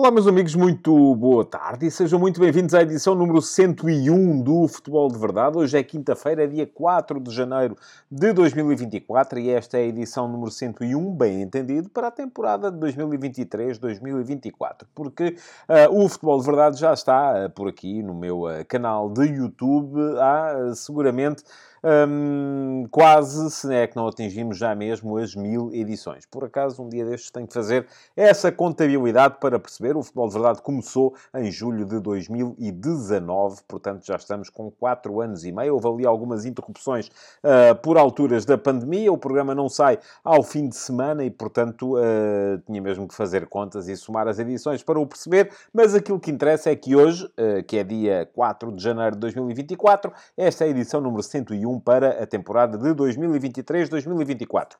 [0.00, 4.66] Olá, meus amigos, muito boa tarde e sejam muito bem-vindos à edição número 101 do
[4.66, 5.58] Futebol de Verdade.
[5.58, 7.76] Hoje é quinta-feira, dia 4 de janeiro
[8.10, 12.78] de 2024 e esta é a edição número 101, bem entendido, para a temporada de
[12.78, 15.36] 2023-2024, porque
[15.68, 19.26] uh, o Futebol de Verdade já está uh, por aqui no meu uh, canal de
[19.26, 21.44] YouTube há seguramente
[21.82, 26.26] um, quase, se é que não atingimos já mesmo as mil edições.
[26.26, 29.96] Por acaso, um dia destes tenho que fazer essa contabilidade para perceber.
[29.96, 35.44] O Futebol de Verdade começou em julho de 2019, portanto já estamos com 4 anos
[35.44, 35.74] e meio.
[35.74, 39.12] Houve ali algumas interrupções uh, por alturas da pandemia.
[39.12, 43.46] O programa não sai ao fim de semana e, portanto, uh, tinha mesmo que fazer
[43.46, 45.50] contas e somar as edições para o perceber.
[45.72, 49.20] Mas aquilo que interessa é que hoje, uh, que é dia 4 de janeiro de
[49.20, 54.76] 2024, esta é a edição número 101 para a temporada de 2023-2024.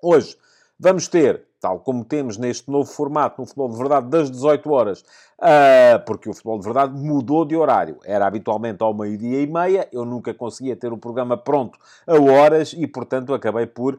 [0.00, 0.36] Hoje
[0.78, 5.04] vamos ter tal como temos neste novo formato no Futebol de Verdade das 18 horas,
[5.38, 7.98] uh, porque o Futebol de Verdade mudou de horário.
[8.04, 12.74] Era habitualmente ao meio-dia e meia, eu nunca conseguia ter o programa pronto a horas
[12.76, 13.98] e, portanto, acabei por uh,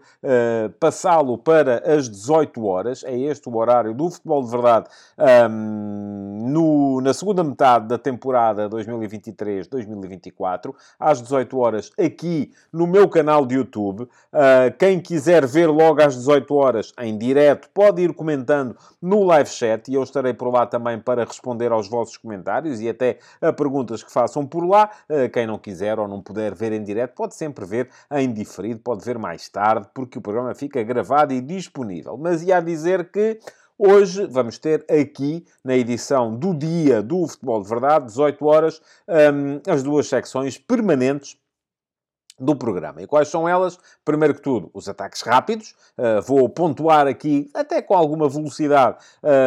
[0.80, 3.04] passá-lo para as 18 horas.
[3.04, 4.88] É este o horário do Futebol de Verdade
[5.50, 13.46] um, no, na segunda metade da temporada 2023-2024, às 18 horas, aqui no meu canal
[13.46, 14.04] de YouTube.
[14.04, 14.10] Uh,
[14.78, 19.50] quem quiser ver logo às 18 horas em direto, direto, pode ir comentando no live
[19.50, 23.52] chat e eu estarei por lá também para responder aos vossos comentários e até a
[23.52, 24.90] perguntas que façam por lá.
[25.08, 28.80] Eh, quem não quiser ou não puder ver em direto, pode sempre ver em diferido,
[28.80, 32.18] pode ver mais tarde, porque o programa fica gravado e disponível.
[32.18, 33.40] Mas ia dizer que
[33.82, 39.62] Hoje vamos ter aqui, na edição do dia do Futebol de Verdade, 18 horas, hum,
[39.66, 41.38] as duas secções permanentes
[42.40, 43.02] do programa.
[43.02, 43.78] E quais são elas?
[44.06, 45.76] Primeiro que tudo, os ataques rápidos.
[45.98, 48.98] Uh, vou pontuar aqui, até com alguma velocidade,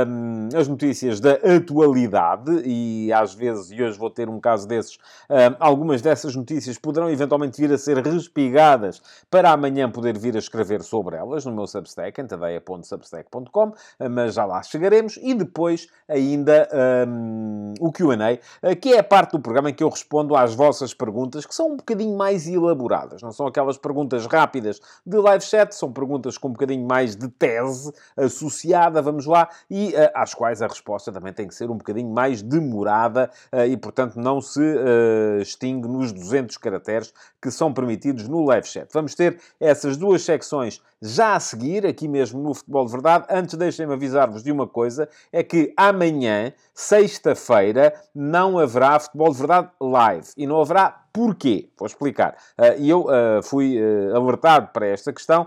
[0.07, 4.99] um, as notícias da atualidade e às vezes, e hoje vou ter um caso desses,
[5.31, 10.39] um, algumas dessas notícias poderão eventualmente vir a ser respigadas para amanhã poder vir a
[10.39, 13.73] escrever sobre elas no meu Substack, entadeia.substack.com,
[14.11, 15.19] mas já lá chegaremos.
[15.23, 16.69] E depois ainda
[17.09, 20.93] um, o Q&A, que é a parte do programa em que eu respondo às vossas
[20.93, 23.23] perguntas, que são um bocadinho mais elaboradas elaboradas.
[23.23, 27.29] Não são aquelas perguntas rápidas de live chat, são perguntas com um bocadinho mais de
[27.29, 31.77] tese associada, vamos lá, e uh, às quais a resposta também tem que ser um
[31.77, 37.73] bocadinho mais demorada uh, e, portanto, não se uh, extingue nos 200 caracteres que são
[37.73, 38.89] permitidos no live chat.
[38.93, 43.27] Vamos ter essas duas secções já a seguir, aqui mesmo no Futebol de Verdade.
[43.29, 49.71] Antes, deixem-me avisar-vos de uma coisa: é que amanhã, sexta-feira, não haverá Futebol de Verdade
[49.81, 50.29] live.
[50.37, 51.69] E não haverá Porquê?
[51.79, 52.37] Vou explicar.
[52.59, 55.47] Uh, e eu uh, fui uh, alertado para esta questão,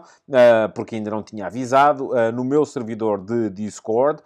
[0.76, 4.22] porque ainda não tinha avisado, no meu servidor de Discord,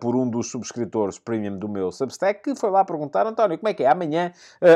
[0.00, 3.74] por um dos subscritores premium do meu Substack, que foi lá perguntar, António, como é
[3.74, 3.88] que é?
[3.88, 4.32] Amanhã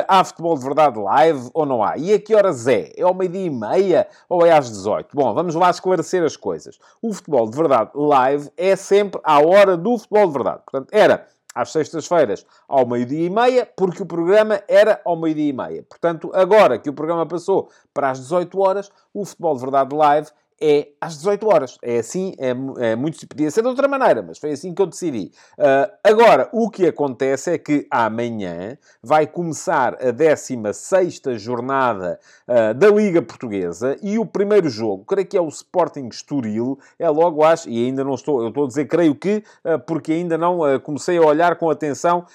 [0.09, 1.97] há futebol de verdade live ou não há?
[1.97, 2.92] E a que horas é?
[2.97, 5.09] É ao meio-dia e meia ou é às 18?
[5.12, 6.78] Bom, vamos lá esclarecer as coisas.
[7.03, 10.62] O futebol de verdade live é sempre à hora do futebol de verdade.
[10.65, 15.53] Portanto, era às sextas-feiras ao meio-dia e meia, porque o programa era ao meio-dia e
[15.53, 15.83] meia.
[15.83, 20.31] Portanto, agora que o programa passou para as 18 horas, o Futebol de Verdade Live
[20.60, 21.78] é às 18 horas.
[21.82, 22.50] É assim, é,
[22.91, 23.26] é muito.
[23.26, 25.32] Podia ser de outra maneira, mas foi assim que eu decidi.
[25.59, 32.88] Uh, agora, o que acontece é que amanhã vai começar a 16 jornada uh, da
[32.88, 37.65] Liga Portuguesa e o primeiro jogo, creio que é o Sporting Estoril, é logo às.
[37.66, 41.16] E ainda não estou, eu estou a dizer creio que, uh, porque ainda não comecei
[41.16, 42.27] a olhar com atenção.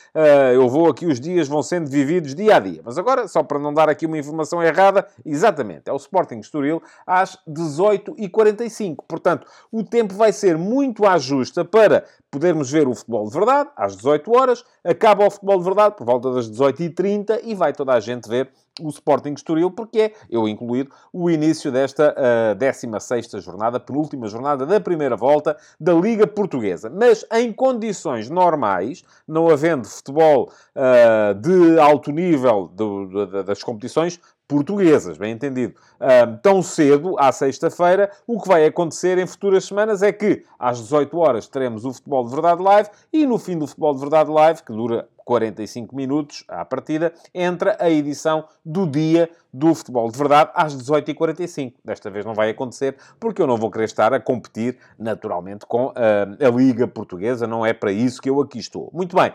[0.53, 2.81] eu vou aqui, os dias vão sendo vividos dia a dia.
[2.83, 6.81] Mas agora, só para não dar aqui uma informação errada, exatamente, é o Sporting Estoril
[7.05, 9.05] às 18 e 45.
[9.07, 13.69] Portanto, o tempo vai ser muito à justa para podermos ver o futebol de verdade
[13.77, 17.93] às 18 horas, acaba o futebol de verdade por volta das 18h30 e vai toda
[17.93, 18.49] a gente ver
[18.81, 24.66] o Sporting Estoril, porque é, eu incluído, o início desta uh, 16ª jornada, penúltima jornada
[24.66, 26.90] da primeira volta da Liga Portuguesa.
[26.90, 34.19] Mas em condições normais, não havendo futebol uh, de alto nível do, do, das competições,
[34.47, 35.75] portuguesas, bem entendido.
[35.99, 40.79] Um, tão cedo, à sexta-feira, o que vai acontecer em futuras semanas é que às
[40.79, 44.29] 18 horas teremos o Futebol de Verdade Live e no fim do Futebol de Verdade
[44.29, 50.17] Live, que dura 45 minutos à partida, entra a edição do dia do Futebol de
[50.17, 51.73] Verdade às 18h45.
[51.83, 55.87] Desta vez não vai acontecer porque eu não vou querer estar a competir naturalmente com
[55.87, 58.91] uh, a Liga Portuguesa, não é para isso que eu aqui estou.
[58.93, 59.33] Muito bem,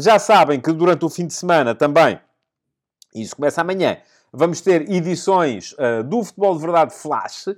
[0.00, 2.20] já sabem que durante o fim de semana também
[3.14, 3.98] Isso começa amanhã.
[4.36, 7.54] Vamos ter edições uh, do Futebol de Verdade Flash, uh,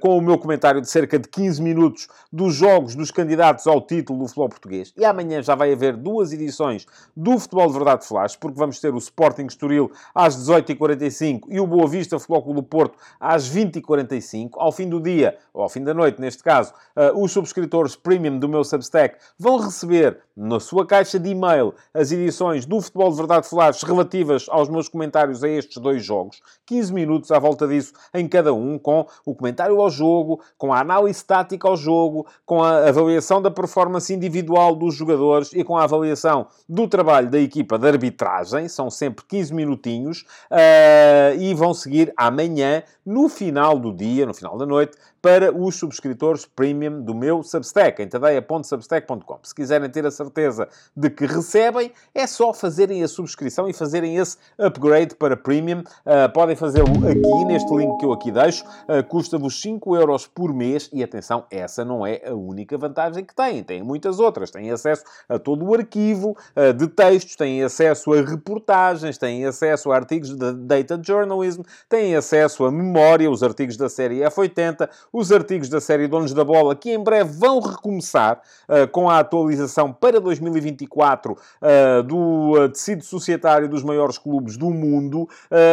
[0.00, 4.18] com o meu comentário de cerca de 15 minutos dos jogos dos candidatos ao título
[4.18, 4.92] do futebol português.
[4.96, 6.84] E amanhã já vai haver duas edições
[7.16, 11.66] do Futebol de Verdade Flash, porque vamos ter o Sporting Estoril às 18h45 e o
[11.68, 14.50] Boa Vista Futebol Clube do Porto às 20h45.
[14.54, 18.36] Ao fim do dia, ou ao fim da noite, neste caso, uh, os subscritores premium
[18.36, 23.16] do meu Substack vão receber na sua caixa de e-mail as edições do Futebol de
[23.16, 27.66] Verdade Flash relativas aos meus comentários a estes dois jogos jogos, 15 minutos à volta
[27.66, 32.26] disso em cada um, com o comentário ao jogo, com a análise tática ao jogo,
[32.44, 37.38] com a avaliação da performance individual dos jogadores e com a avaliação do trabalho da
[37.38, 38.68] equipa de arbitragem.
[38.68, 44.58] São sempre 15 minutinhos uh, e vão seguir amanhã, no final do dia, no final
[44.58, 49.40] da noite, para os subscritores premium do meu Substack, em tadeia.substack.com.
[49.42, 54.18] Se quiserem ter a certeza de que recebem, é só fazerem a subscrição e fazerem
[54.18, 55.80] esse upgrade para premium.
[55.80, 58.64] Uh, podem fazê-lo aqui, neste link que eu aqui deixo.
[58.88, 63.34] Uh, Custa-vos 5 euros por mês e, atenção, essa não é a única vantagem que
[63.34, 63.64] têm.
[63.64, 64.52] Têm muitas outras.
[64.52, 69.90] Têm acesso a todo o arquivo uh, de textos, têm acesso a reportagens, têm acesso
[69.90, 75.32] a artigos de data journalism, têm acesso a memória, os artigos da série F80, os
[75.32, 79.90] artigos da série Donos da Bola, que em breve vão recomeçar uh, com a atualização
[79.90, 85.26] para 2024 uh, do uh, tecido societário dos maiores clubes do mundo,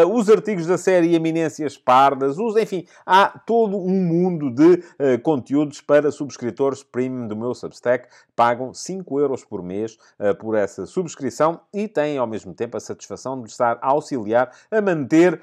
[0.10, 4.82] os artigos da série Eminências Pardas, os, enfim, há todo um mundo de
[5.22, 8.08] conteúdos para subscritores premium do meu Substack.
[8.36, 9.98] Pagam 5 euros por mês
[10.40, 14.82] por essa subscrição e têm ao mesmo tempo a satisfação de estar a auxiliar a
[14.82, 15.40] manter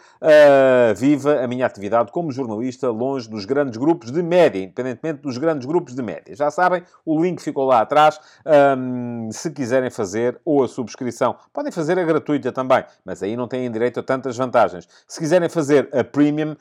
[0.97, 5.37] viva a minha atividade como jornalista longe dos grandes grupos grupos de média, independentemente dos
[5.37, 6.35] grandes grupos de média.
[6.35, 8.21] Já sabem, o link ficou lá atrás.
[8.79, 13.49] Um, se quiserem fazer ou a subscrição, podem fazer a gratuita também, mas aí não
[13.49, 14.89] têm direito a tantas vantagens.
[15.07, 16.57] Se quiserem fazer a premium, uh,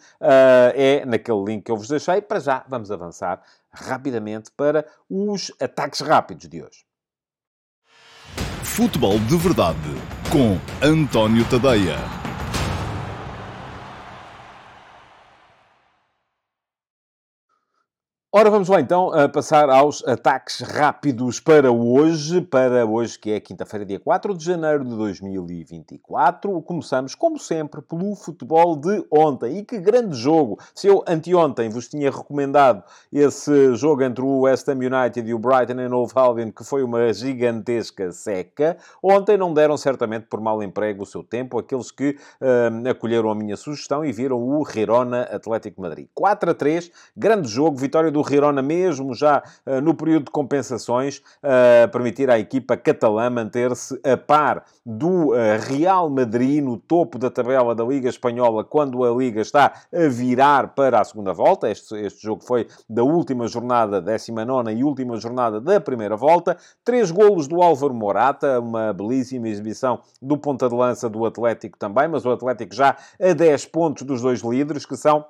[0.74, 2.22] é naquele link que eu vos deixei.
[2.22, 3.42] Para já, vamos avançar
[3.72, 6.86] rapidamente para os ataques rápidos de hoje.
[8.64, 9.78] Futebol de Verdade
[10.32, 12.29] com António Tadeia.
[18.32, 23.40] Ora, vamos lá então a passar aos ataques rápidos para hoje, para hoje que é
[23.40, 26.62] quinta-feira, dia 4 de janeiro de 2024.
[26.62, 29.58] Começamos, como sempre, pelo futebol de ontem.
[29.58, 30.60] E que grande jogo!
[30.76, 35.40] Se eu anteontem vos tinha recomendado esse jogo entre o West Ham United e o
[35.40, 40.62] Brighton and Hove Albion, que foi uma gigantesca seca, ontem não deram certamente por mal
[40.62, 45.24] emprego o seu tempo aqueles que uh, acolheram a minha sugestão e viram o Girona
[45.24, 46.08] Atlético Madrid.
[46.14, 50.32] 4 a 3, grande jogo, vitória do do Girona mesmo já uh, no período de
[50.32, 55.36] compensações, uh, permitir à equipa catalã manter-se a par do uh,
[55.68, 60.76] Real Madrid no topo da tabela da Liga Espanhola quando a Liga está a virar
[60.76, 61.70] para a segunda volta.
[61.70, 66.58] Este, este jogo foi da última jornada, 19 e última jornada da primeira volta.
[66.84, 72.08] Três golos do Álvaro Morata, uma belíssima exibição do ponta de lança do Atlético também,
[72.08, 75.26] mas o Atlético já a 10 pontos dos dois líderes, que são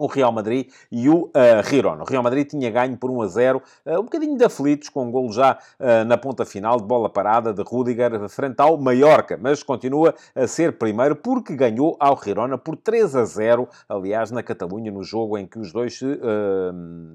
[0.00, 2.00] o Real Madrid e o uh.
[2.00, 4.88] O Real Madrid tinha ganho por 1 a 0, uh, eh, um bocadinho de aflitos,
[4.88, 8.78] com um golo já uh, na ponta final, de bola parada de Rudiger frente ao
[8.78, 14.30] Mallorca, mas continua a ser primeiro porque ganhou ao Girona por 3 a 0, aliás,
[14.30, 16.20] na Catalunha, no jogo em que os dois se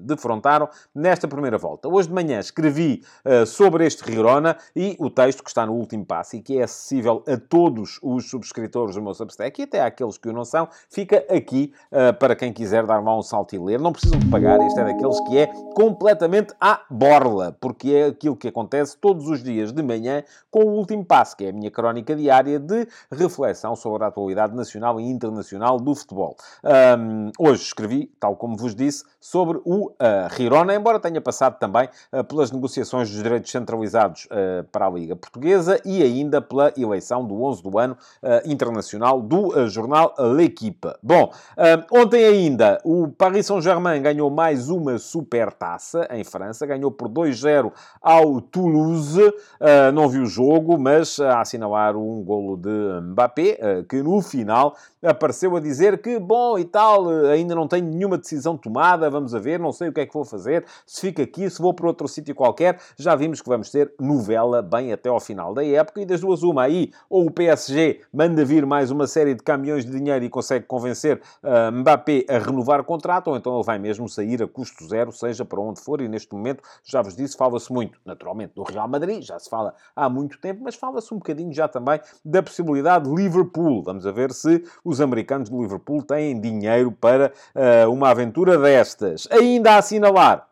[0.02, 1.88] defrontaram nesta primeira volta.
[1.88, 3.02] Hoje de manhã escrevi
[3.46, 7.24] sobre este Girona e o texto que está no último passo e que é acessível
[7.26, 11.24] a todos os subscritores do meu Substack e até àqueles que o não são, fica
[11.30, 11.72] aqui
[12.18, 14.60] para quem quiser quiser dar lá um salto e ler, não precisam de pagar.
[14.60, 19.42] Este é daqueles que é completamente à borla, porque é aquilo que acontece todos os
[19.42, 23.74] dias de manhã com o último passo, que é a minha crónica diária de reflexão
[23.76, 26.36] sobre a atualidade nacional e internacional do futebol.
[26.98, 29.94] Um, hoje escrevi, tal como vos disse, sobre o uh,
[30.36, 35.16] Girona, embora tenha passado também uh, pelas negociações dos direitos centralizados uh, para a Liga
[35.16, 37.96] Portuguesa e ainda pela eleição do 11 do ano
[38.44, 40.88] internacional do jornal L'Equipe.
[41.02, 41.32] Bom,
[41.92, 47.72] ontem ainda ainda, o Paris Saint-Germain ganhou mais uma supertaça em França, ganhou por 2-0
[48.02, 49.20] ao Toulouse.
[49.20, 54.20] Uh, não vi o jogo, mas a assinalar um golo de Mbappé, uh, que no
[54.20, 54.76] final
[55.06, 59.38] apareceu a dizer que, bom e tal, ainda não tenho nenhuma decisão tomada, vamos a
[59.38, 61.86] ver, não sei o que é que vou fazer, se fico aqui, se vou para
[61.86, 62.78] outro sítio qualquer.
[62.96, 66.42] Já vimos que vamos ter novela bem até ao final da época e das duas
[66.42, 70.28] uma aí, ou o PSG manda vir mais uma série de caminhões de dinheiro e
[70.28, 74.48] consegue convencer uh, Mbappé a renovar o contrato, ou então ele vai mesmo sair a
[74.48, 78.54] custo zero, seja para onde for, e neste momento, já vos disse, fala-se muito, naturalmente,
[78.54, 82.00] do Real Madrid, já se fala há muito tempo, mas fala-se um bocadinho já também
[82.24, 83.82] da possibilidade de Liverpool.
[83.82, 89.28] Vamos a ver se os americanos de Liverpool têm dinheiro para uh, uma aventura destas.
[89.30, 90.46] Ainda a assinalar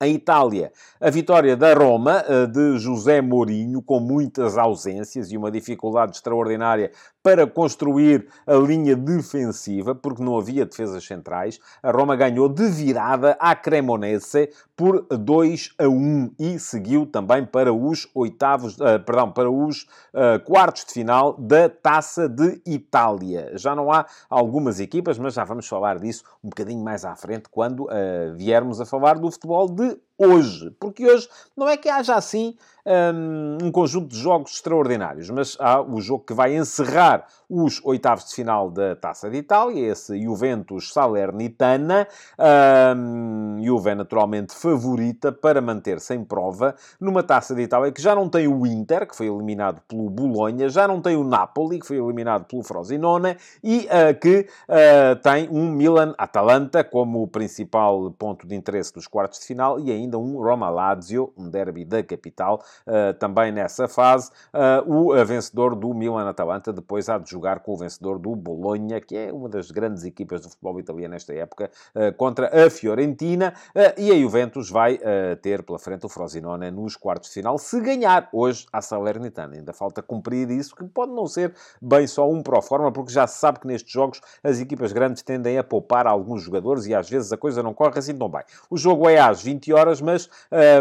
[0.00, 5.50] em Itália, a vitória da Roma, eh, de José Mourinho, com muitas ausências e uma
[5.50, 11.58] dificuldade extraordinária para construir a linha defensiva, porque não havia defesas centrais.
[11.82, 17.72] A Roma ganhou de virada à Cremonese por 2 a 1 e seguiu também para
[17.72, 19.82] os oitavos, uh, perdão, para os
[20.14, 23.50] uh, quartos de final da Taça de Itália.
[23.56, 27.48] Já não há algumas equipas, mas já vamos falar disso um bocadinho mais à frente,
[27.50, 27.88] quando
[28.36, 30.70] viermos a falar do futebol de る hoje.
[30.80, 32.56] Porque hoje não é que haja assim
[32.88, 38.26] um, um conjunto de jogos extraordinários, mas há o jogo que vai encerrar os oitavos
[38.26, 42.06] de final da Taça de Itália, esse Juventus Salernitana.
[42.96, 48.28] Um, Juve naturalmente favorita para manter-se em prova numa Taça de Itália que já não
[48.28, 51.98] tem o Inter, que foi eliminado pelo Bolonha, já não tem o Napoli, que foi
[51.98, 58.92] eliminado pelo Frosinone, e uh, que uh, tem um Milan-Atalanta como principal ponto de interesse
[58.94, 63.88] dos quartos de final e ainda um Roma-Lazio, um derby da capital, uh, também nessa
[63.88, 64.30] fase.
[64.86, 69.32] o vencedor do Milan-Atalanta depois há de jogar com o vencedor do Bolonha, que é
[69.32, 73.54] uma das grandes equipas do futebol italiano nesta época, eh, contra a Fiorentina.
[73.74, 77.58] Eh, e a Juventus vai eh, ter pela frente o Frosinone nos quartos de final,
[77.58, 79.54] se ganhar hoje a Salernitana.
[79.54, 83.26] Ainda falta cumprir isso, que pode não ser bem só um pro forma, porque já
[83.26, 87.08] se sabe que nestes jogos as equipas grandes tendem a poupar alguns jogadores e às
[87.08, 88.42] vezes a coisa não corre assim tão bem.
[88.68, 90.28] O jogo é às 20 horas, mas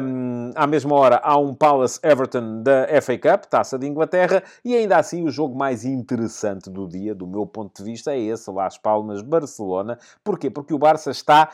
[0.01, 4.75] um, à mesma hora há um Palace Everton da FA Cup, taça de Inglaterra, e
[4.75, 8.49] ainda assim o jogo mais interessante do dia, do meu ponto de vista, é esse,
[8.51, 9.97] Las Palmas-Barcelona.
[10.23, 10.49] Porquê?
[10.49, 11.49] Porque o Barça está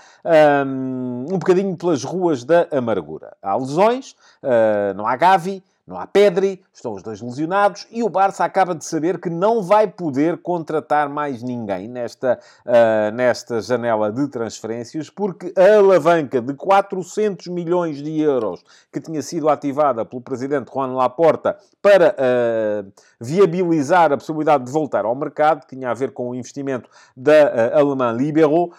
[0.66, 3.36] um, um bocadinho pelas ruas da amargura.
[3.42, 4.12] Há lesões,
[4.44, 8.74] uh, não há Gavi, não há Pedri, estão os dois lesionados e o Barça acaba
[8.74, 15.10] de saber que não vai poder contratar mais ninguém nesta, uh, nesta janela de transferências
[15.10, 20.94] porque a alavanca de 400 milhões de euros que tinha sido ativada pelo presidente Juan
[20.94, 22.92] Laporta para uh,
[23.24, 27.32] viabilizar a possibilidade de voltar ao mercado, que tinha a ver com o investimento da
[27.76, 28.72] uh, alemã Libero,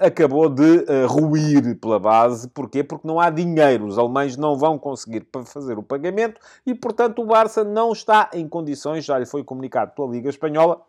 [0.00, 2.48] acabou de ruir pela base.
[2.48, 2.84] Porquê?
[2.84, 3.86] Porque não há dinheiro.
[3.86, 8.48] Os alemães não vão conseguir fazer o pagamento e, portanto, o Barça não está em
[8.48, 10.80] condições, já lhe foi comunicado pela Liga Espanhola,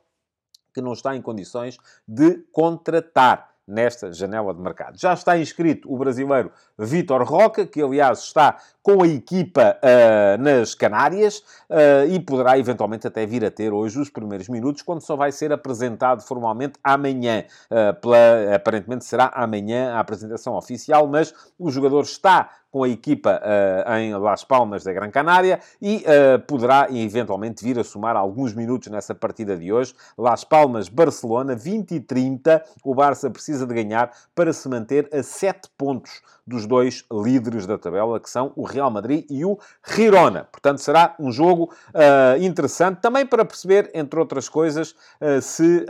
[0.74, 4.98] que não está em condições de contratar nesta janela de mercado.
[4.98, 10.74] Já está inscrito o brasileiro Vitor Roca, que aliás está com a equipa uh, nas
[10.74, 15.18] Canárias uh, e poderá eventualmente até vir a ter hoje os primeiros minutos, quando só
[15.18, 17.44] vai ser apresentado formalmente amanhã.
[17.70, 23.42] Uh, pela, aparentemente será amanhã a apresentação oficial, mas o jogador está com a equipa
[23.42, 28.54] uh, em Las Palmas da Gran Canária e uh, poderá eventualmente vir a somar alguns
[28.54, 29.96] minutos nessa partida de hoje.
[30.16, 32.64] Las Palmas-Barcelona, 20 e 30.
[32.84, 37.80] O Barça precisa de ganhar para se manter a 7 pontos dos dois líderes da
[37.80, 40.48] tabela, que são o Real Madrid e o Girona.
[40.50, 44.96] Portanto, será um jogo uh, interessante também para perceber, entre outras coisas,
[45.42, 45.86] se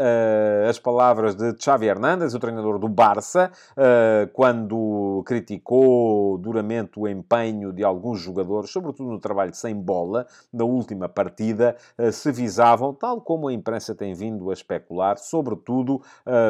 [0.67, 3.51] as palavras de Xavi Hernández, o treinador do Barça,
[4.33, 11.07] quando criticou duramente o empenho de alguns jogadores, sobretudo no trabalho sem bola, da última
[11.07, 11.75] partida,
[12.11, 16.01] se visavam, tal como a imprensa tem vindo a especular, sobretudo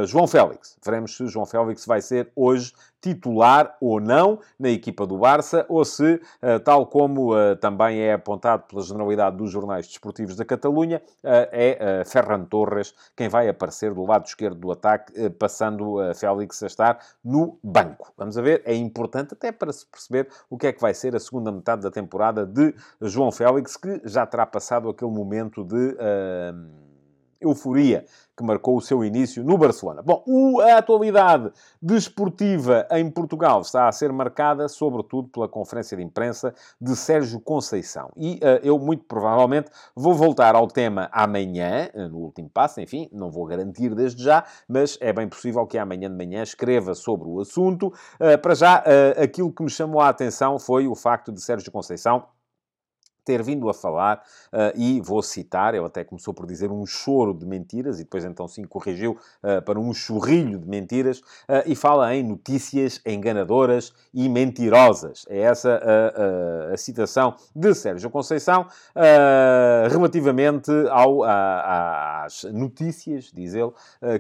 [0.06, 0.78] João Félix.
[0.84, 5.86] Veremos se João Félix vai ser hoje titular ou não na equipa do Barça, ou
[5.86, 11.02] se, eh, tal como eh, também é apontado pela generalidade dos jornais desportivos da Catalunha,
[11.24, 16.68] eh, é Ferran Torres quem vai aparecer do lado esquerdo do ataque, passando Félix a
[16.68, 18.12] estar no banco.
[18.18, 21.16] Vamos a ver, é importante até para se perceber o que é que vai ser
[21.16, 25.96] a segunda metade da temporada de João Félix, que já terá passado aquele momento de
[25.96, 26.87] uh,
[27.42, 28.06] euforia
[28.38, 30.04] que marcou o seu início no Barcelona.
[30.04, 30.24] Bom,
[30.62, 31.52] a atualidade
[31.82, 38.12] desportiva em Portugal está a ser marcada, sobretudo, pela conferência de imprensa de Sérgio Conceição.
[38.16, 43.10] E uh, eu, muito provavelmente, vou voltar ao tema amanhã, eh, no último passo, enfim,
[43.12, 47.28] não vou garantir desde já, mas é bem possível que amanhã de manhã escreva sobre
[47.28, 47.88] o assunto.
[47.88, 51.72] Uh, para já, uh, aquilo que me chamou a atenção foi o facto de Sérgio
[51.72, 52.26] Conceição
[53.28, 57.34] ter vindo a falar, uh, e vou citar, ele até começou por dizer um choro
[57.34, 61.76] de mentiras, e depois então sim corrigiu uh, para um chorrilho de mentiras, uh, e
[61.76, 65.26] fala em notícias enganadoras e mentirosas.
[65.28, 68.66] É essa a, a, a citação de Sérgio Conceição
[69.90, 73.72] relativamente ao, a, às notícias, diz ele,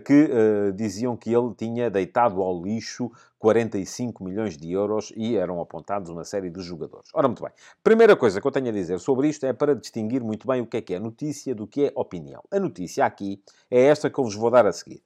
[0.04, 0.30] que
[0.76, 3.10] diziam que ele tinha deitado ao lixo
[3.40, 7.10] 45 milhões de euros e eram apontados uma série de jogadores.
[7.14, 7.52] Ora, muito bem.
[7.84, 10.66] Primeira coisa que eu tenho a dizer sobre isto é para distinguir muito bem o
[10.66, 12.44] que é que é notícia do que é opinião.
[12.52, 15.02] A notícia aqui é esta que eu vos vou dar a seguir.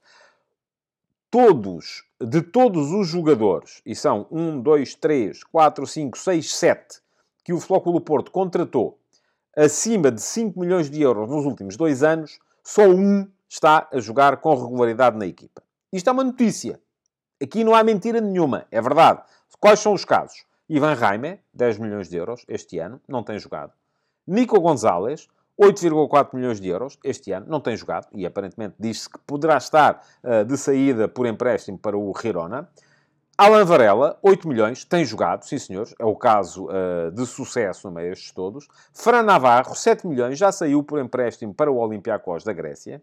[1.30, 7.02] Todos, de todos os jogadores, e são 1, 2, 3, 4, 5, 6, 7,
[7.44, 9.00] que o Flóculo Porto contratou
[9.56, 14.38] acima de 5 milhões de euros nos últimos dois anos, só um está a jogar
[14.38, 15.62] com regularidade na equipa.
[15.92, 16.80] Isto é uma notícia.
[17.42, 19.22] Aqui não há mentira nenhuma, é verdade.
[19.60, 20.46] Quais são os casos?
[20.70, 23.74] Ivan Raime, 10 milhões de euros este ano, não tem jogado.
[24.26, 25.28] Nico Gonzalez,
[25.60, 30.02] 8,4 milhões de euros este ano, não tem jogado e aparentemente diz-se que poderá estar
[30.24, 32.70] uh, de saída por empréstimo para o Girona.
[33.38, 37.94] Alan Varela, 8 milhões, tem jogado, sim senhores, é o caso uh, de sucesso no
[37.94, 38.68] meio destes todos.
[38.94, 43.02] Fran Navarro, 7 milhões, já saiu por empréstimo para o Olympiacos da Grécia.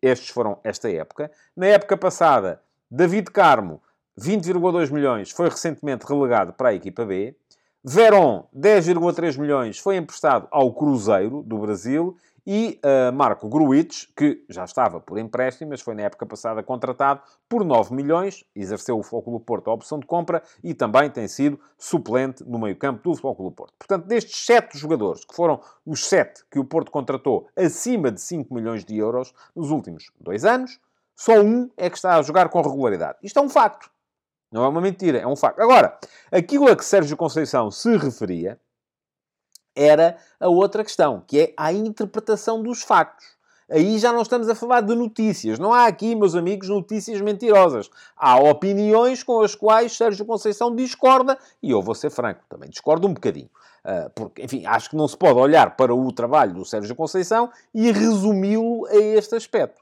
[0.00, 1.30] Estes foram esta época.
[1.56, 2.60] Na época passada,
[2.94, 3.80] David Carmo,
[4.20, 7.34] 20,2 milhões, foi recentemente relegado para a equipa B.
[7.82, 12.18] Veron, 10,3 milhões, foi emprestado ao Cruzeiro do Brasil.
[12.46, 17.22] E uh, Marco Gruitch, que já estava por empréstimo, mas foi na época passada contratado
[17.48, 21.58] por 9 milhões, exerceu o Futebol Porto a opção de compra e também tem sido
[21.78, 23.72] suplente no meio-campo do Futebol Porto.
[23.78, 28.52] Portanto, destes 7 jogadores, que foram os 7 que o Porto contratou acima de 5
[28.52, 30.78] milhões de euros nos últimos dois anos,
[31.14, 33.18] só um é que está a jogar com regularidade.
[33.22, 33.90] Isto é um facto.
[34.50, 35.60] Não é uma mentira, é um facto.
[35.60, 35.98] Agora,
[36.30, 38.60] aquilo a que Sérgio Conceição se referia
[39.74, 43.26] era a outra questão, que é a interpretação dos factos.
[43.70, 45.58] Aí já não estamos a falar de notícias.
[45.58, 47.88] Não há aqui, meus amigos, notícias mentirosas.
[48.14, 53.08] Há opiniões com as quais Sérgio Conceição discorda, e eu vou ser franco, também discordo
[53.08, 53.48] um bocadinho.
[53.82, 57.50] Uh, porque, enfim, acho que não se pode olhar para o trabalho do Sérgio Conceição
[57.74, 59.81] e resumi-lo a este aspecto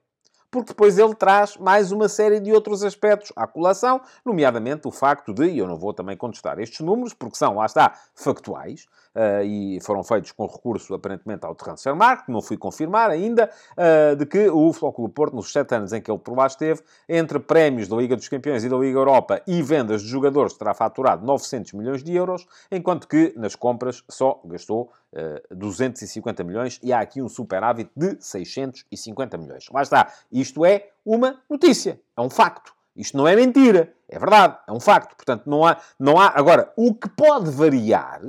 [0.50, 5.32] porque depois ele traz mais uma série de outros aspectos à colação, nomeadamente o facto
[5.32, 9.44] de, e eu não vou também contestar estes números, porque são, lá está, factuais, uh,
[9.44, 14.48] e foram feitos com recurso, aparentemente, ao Transfermarkt, não fui confirmar ainda, uh, de que
[14.48, 17.96] o Flóculo Porto, nos sete anos em que ele por lá esteve, entre prémios da
[17.96, 22.02] Liga dos Campeões e da Liga Europa e vendas de jogadores, terá faturado 900 milhões
[22.02, 27.20] de euros, enquanto que nas compras só gastou uh, eh, 250 milhões e há aqui
[27.20, 29.68] um superávit de 650 milhões.
[29.72, 30.12] Lá está.
[30.30, 32.72] Isto é uma notícia, é um facto.
[32.96, 35.16] Isto não é mentira, é verdade, é um facto.
[35.16, 36.32] Portanto, não há, não há.
[36.34, 38.20] Agora, o que pode variar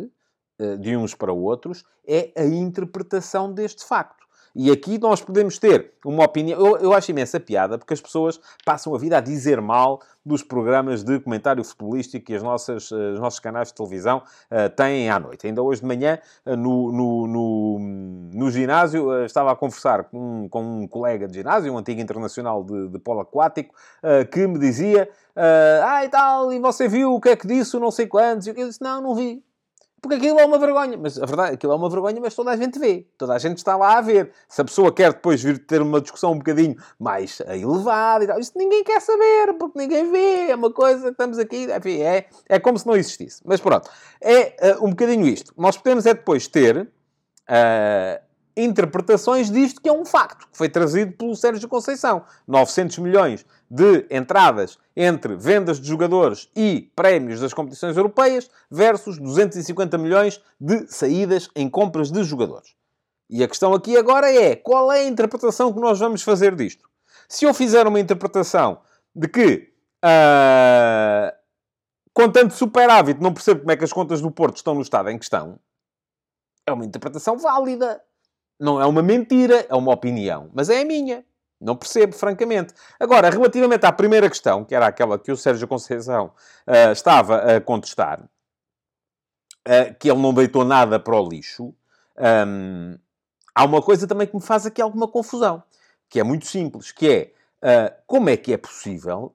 [0.80, 4.22] de uns para outros é a interpretação deste facto.
[4.54, 6.60] E aqui nós podemos ter uma opinião.
[6.60, 10.44] Eu, eu acho imensa piada porque as pessoas passam a vida a dizer mal dos
[10.44, 14.22] programas de comentário futebolístico que as nossas, os nossos canais de televisão
[14.52, 15.48] uh, têm à noite.
[15.48, 17.80] Ainda hoje de manhã, no, no, no,
[18.34, 22.64] no, ginásio, uh, estava a conversar com, com um colega de ginásio, um antigo internacional
[22.64, 23.74] de, de polo aquático,
[24.32, 27.90] que me dizia: Ah, e tal, e você viu o que é que disse, não
[27.90, 28.48] sei quantos?
[28.48, 29.44] E eu disse: Não, não vi.
[30.02, 30.98] Porque aquilo é uma vergonha.
[30.98, 33.06] Mas a verdade, aquilo é uma vergonha, mas toda a gente vê.
[33.18, 34.32] Toda a gente está lá a ver.
[34.50, 38.40] Se a pessoa quer depois vir ter uma discussão um bocadinho mais elevada e tal,
[38.40, 40.50] isso ninguém quer saber, porque ninguém vê.
[40.50, 41.68] É uma coisa estamos aqui.
[41.72, 43.42] Enfim, é, é como se não existisse.
[43.46, 43.90] Mas pronto.
[44.20, 45.54] É uh, um bocadinho isto.
[45.56, 46.90] Nós podemos é depois ter.
[47.48, 48.31] Uh,
[48.64, 52.24] interpretações disto que é um facto, que foi trazido pelo Sérgio Conceição.
[52.48, 59.98] 900 milhões de entradas entre vendas de jogadores e prémios das competições europeias versus 250
[59.98, 62.76] milhões de saídas em compras de jogadores.
[63.30, 66.90] E a questão aqui agora é, qual é a interpretação que nós vamos fazer disto?
[67.30, 68.80] Se eu fizer uma interpretação
[69.16, 71.32] de que, uh,
[72.14, 75.10] com tanto superávit, não percebo como é que as contas do Porto estão no estado
[75.10, 75.58] em que estão,
[76.66, 78.02] é uma interpretação válida.
[78.62, 80.52] Não é uma mentira, é uma opinião.
[80.54, 81.26] Mas é a minha.
[81.60, 82.76] Não percebo, francamente.
[83.00, 86.32] Agora, relativamente à primeira questão, que era aquela que o Sérgio Conceição
[86.68, 91.74] uh, estava a contestar, uh, que ele não deitou nada para o lixo,
[92.48, 93.00] um,
[93.56, 95.64] há uma coisa também que me faz aqui alguma confusão,
[96.08, 99.34] que é muito simples, que é uh, como é que é possível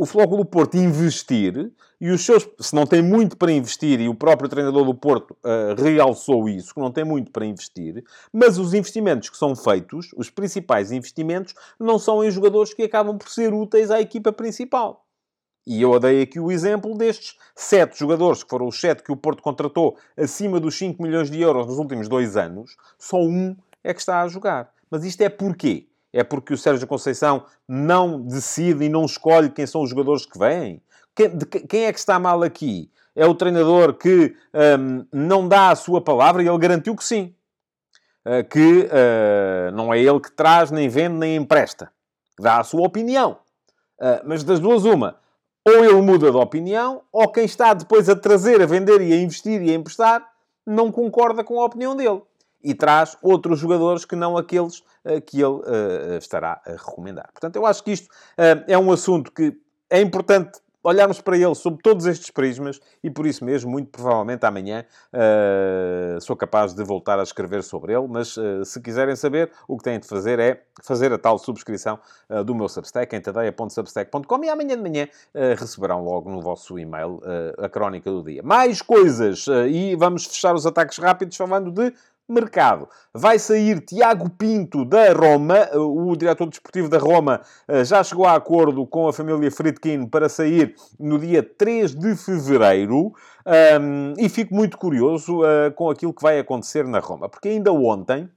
[0.00, 4.14] o Flóculo Porto investir, e os seus, se não tem muito para investir, e o
[4.14, 8.72] próprio treinador do Porto uh, realçou isso, que não tem muito para investir, mas os
[8.72, 13.52] investimentos que são feitos, os principais investimentos, não são em jogadores que acabam por ser
[13.52, 15.04] úteis à equipa principal.
[15.66, 19.16] E eu dei aqui o exemplo destes sete jogadores, que foram os sete que o
[19.18, 23.92] Porto contratou acima dos 5 milhões de euros nos últimos dois anos, só um é
[23.92, 24.72] que está a jogar.
[24.90, 25.89] Mas isto é porquê?
[26.12, 30.38] É porque o Sérgio Conceição não decide e não escolhe quem são os jogadores que
[30.38, 30.82] vêm?
[31.68, 32.90] Quem é que está mal aqui?
[33.14, 34.34] É o treinador que
[34.78, 37.34] um, não dá a sua palavra e ele garantiu que sim.
[38.24, 41.90] Uh, que uh, não é ele que traz, nem vende, nem empresta.
[42.38, 43.38] Dá a sua opinião.
[43.98, 45.16] Uh, mas das duas, uma.
[45.66, 49.16] Ou ele muda de opinião, ou quem está depois a trazer, a vender e a
[49.16, 50.26] investir e a emprestar,
[50.66, 52.22] não concorda com a opinião dele
[52.62, 54.82] e traz outros jogadores que não aqueles
[55.26, 57.30] que ele uh, estará a recomendar.
[57.32, 58.08] Portanto, eu acho que isto
[58.66, 59.56] é um assunto que
[59.88, 64.44] é importante olharmos para ele sob todos estes prismas e por isso mesmo, muito provavelmente
[64.44, 69.50] amanhã, uh, sou capaz de voltar a escrever sobre ele, mas uh, se quiserem saber,
[69.68, 73.20] o que têm de fazer é fazer a tal subscrição uh, do meu Substack em
[73.20, 75.08] tadeia.substack.com e amanhã de manhã
[75.58, 77.20] receberão logo no vosso e-mail
[77.58, 78.42] a crónica do dia.
[78.42, 81.92] Mais coisas e vamos fechar os ataques rápidos falando de
[82.32, 82.88] mercado.
[83.12, 88.34] Vai sair Tiago Pinto da Roma, o diretor desportivo da Roma eh, já chegou a
[88.34, 93.12] acordo com a família Friedkin para sair no dia 3 de fevereiro.
[94.18, 98.28] E fico muito curioso uh, com aquilo que vai acontecer na Roma, porque ainda ontem,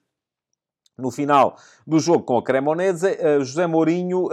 [0.97, 4.29] no final do jogo com a Cremonese, uh, José Mourinho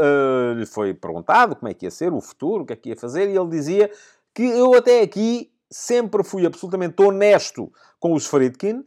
[0.56, 2.96] lhe foi perguntado como é que ia ser o futuro, o que é que ia
[2.96, 3.90] fazer, e ele dizia
[4.34, 8.84] que eu até aqui sempre fui absolutamente honesto com os Friedkin um,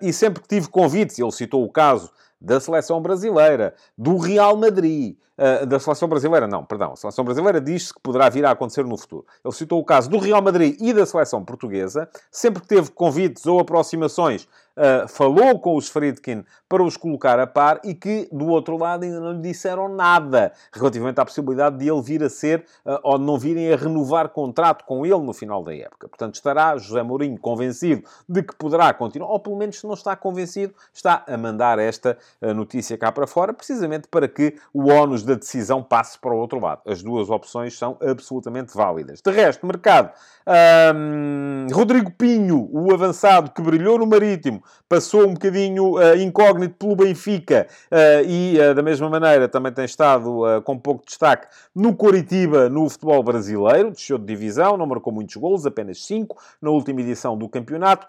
[0.00, 5.16] e sempre que tive convites, ele citou o caso da seleção brasileira, do Real Madrid,
[5.38, 8.84] uh, da seleção brasileira, não, perdão, a seleção brasileira diz que poderá vir a acontecer
[8.84, 9.26] no futuro.
[9.44, 13.46] Ele citou o caso do Real Madrid e da seleção portuguesa, sempre que teve convites
[13.46, 18.46] ou aproximações uh, falou com os Friedkin para os colocar a par e que, do
[18.46, 22.64] outro lado, ainda não lhe disseram nada relativamente à possibilidade de ele vir a ser
[22.84, 26.08] uh, ou não virem a renovar contrato com ele no final da época.
[26.08, 30.16] Portanto, estará José Mourinho convencido de que poderá continuar, ou pelo menos se não está
[30.16, 35.34] convencido, está a mandar esta notícia cá para fora, precisamente para que o ónus da
[35.34, 36.82] decisão passe para o outro lado.
[36.86, 39.20] As duas opções são absolutamente válidas.
[39.20, 40.10] De resto, mercado.
[40.46, 46.94] Um, Rodrigo Pinho, o avançado que brilhou no Marítimo, passou um bocadinho uh, incógnito pelo
[46.94, 52.68] Benfica uh, e, uh, da mesma maneira, também tem estado com pouco destaque no Coritiba,
[52.68, 53.90] no futebol brasileiro.
[53.90, 58.06] Desceu de divisão, não marcou muitos golos, apenas 5 na última edição do campeonato.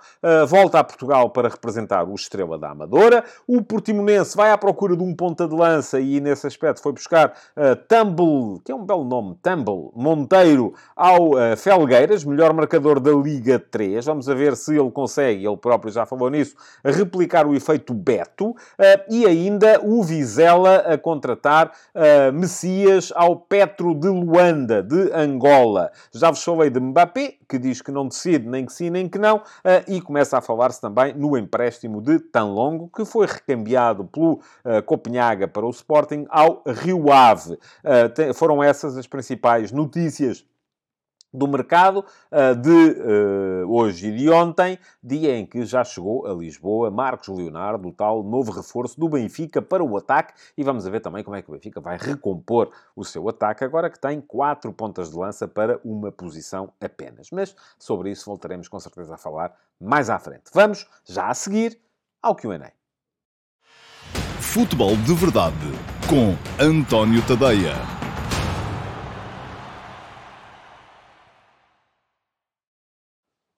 [0.48, 3.24] volta a Portugal para representar o Estrela da Amadora.
[3.48, 7.34] O Portimonense vai à procura de um ponta de lança e, nesse aspecto, foi buscar
[7.88, 14.06] Tumble, que é um belo nome, Tumble Monteiro, ao Felgueiras, melhor marcador da Liga 3.
[14.06, 17.94] Vamos a ver se ele consegue, ele próprio já falou nisso, isso, replicar o efeito
[17.94, 18.56] Beto uh,
[19.10, 25.92] e ainda o Vizela a contratar uh, Messias ao Petro de Luanda, de Angola.
[26.12, 29.18] Já vos falei de Mbappé, que diz que não decide nem que sim nem que
[29.18, 29.42] não, uh,
[29.88, 34.40] e começa a falar-se também no empréstimo de Tanlongo, que foi recambiado pelo
[34.86, 37.58] Copenhaga para o Sporting ao Rio Ave.
[38.34, 40.46] foram essas as principais notícias
[41.36, 46.34] do mercado uh, de uh, hoje e de ontem, dia em que já chegou a
[46.34, 51.02] Lisboa Marcos Leonardo, o tal novo reforço do Benfica para o ataque, e vamos ver
[51.02, 54.72] também como é que o Benfica vai recompor o seu ataque, agora que tem quatro
[54.72, 57.30] pontas de lança para uma posição apenas.
[57.32, 60.44] Mas sobre isso voltaremos com certeza a falar mais à frente.
[60.54, 61.78] Vamos já a seguir
[62.22, 62.75] ao Q&A.
[64.56, 65.54] Futebol de Verdade
[66.08, 67.74] com António Tadeia.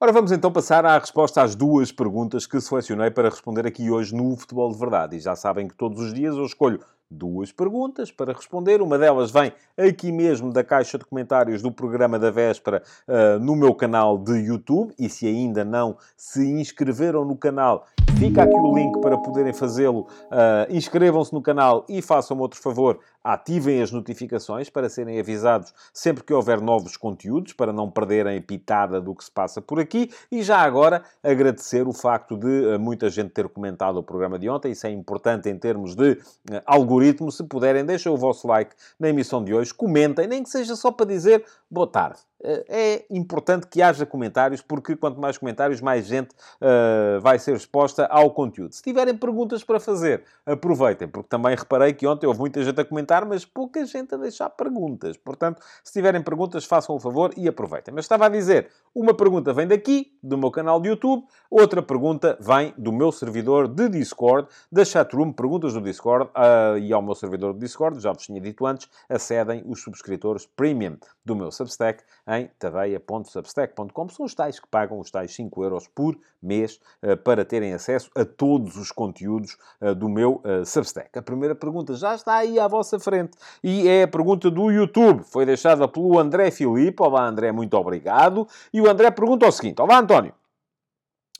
[0.02, 4.16] Ora, vamos então passar à resposta às duas perguntas que selecionei para responder aqui hoje
[4.16, 5.18] no Futebol de Verdade.
[5.18, 6.80] E já sabem que todos os dias eu escolho
[7.10, 8.82] duas perguntas para responder.
[8.82, 13.56] Uma delas vem aqui mesmo da caixa de comentários do programa da véspera uh, no
[13.56, 14.96] meu canal de YouTube.
[14.98, 17.86] E se ainda não se inscreveram no canal,
[18.18, 20.02] fica aqui o link para poderem fazê-lo.
[20.02, 23.00] Uh, Inscrevam-se no canal e façam outro favor.
[23.30, 29.02] Ativem as notificações para serem avisados sempre que houver novos conteúdos, para não perderem pitada
[29.02, 30.10] do que se passa por aqui.
[30.32, 34.48] E já agora agradecer o facto de uh, muita gente ter comentado o programa de
[34.48, 34.72] ontem.
[34.72, 36.18] Isso é importante em termos de uh,
[36.66, 37.30] algoritmo.
[37.30, 40.90] Se puderem, deixem o vosso like na emissão de hoje, comentem, nem que seja só
[40.90, 42.20] para dizer boa tarde.
[42.40, 46.30] Uh, é importante que haja comentários, porque quanto mais comentários, mais gente
[46.62, 48.74] uh, vai ser exposta ao conteúdo.
[48.74, 52.86] Se tiverem perguntas para fazer, aproveitem, porque também reparei que ontem houve muita gente a
[52.86, 55.18] comentar mas pouca gente a deixar perguntas.
[55.18, 57.94] Portanto, se tiverem perguntas, façam o favor e aproveitem.
[57.94, 62.38] Mas estava a dizer, uma pergunta vem daqui, do meu canal de YouTube, outra pergunta
[62.40, 67.16] vem do meu servidor de Discord, da chatroom, perguntas do Discord, uh, e ao meu
[67.16, 72.04] servidor de Discord, já vos tinha dito antes, acedem os subscritores premium do meu Substack
[72.28, 74.10] em tadeia.substack.com.
[74.10, 78.12] São os tais que pagam os tais 5 euros por mês uh, para terem acesso
[78.16, 81.18] a todos os conteúdos uh, do meu Substack.
[81.18, 85.24] A primeira pergunta já está aí à vossa frente e é a pergunta do YouTube.
[85.24, 87.02] Foi deixada pelo André Filipe.
[87.02, 88.48] Olá, André, muito obrigado.
[88.74, 90.17] E o André pergunta o seguinte: Olá, António.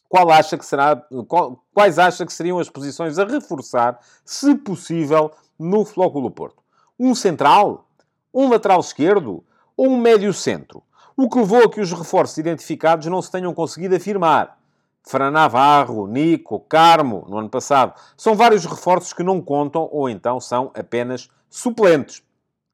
[0.10, 0.96] Qual acha que será,
[1.28, 6.64] qual, quais acha que seriam as posições a reforçar, se possível, no Flóculo Porto?
[7.00, 7.90] Um central?
[8.34, 9.44] Um lateral esquerdo?
[9.76, 10.82] Ou um médio centro?
[11.16, 14.58] O que levou a que os reforços identificados não se tenham conseguido afirmar?
[15.04, 17.94] Fran Navarro, Nico, Carmo, no ano passado.
[18.16, 22.22] São vários reforços que não contam ou então são apenas suplentes.